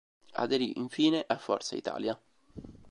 [0.33, 2.19] Aderì infine a Forza Italia.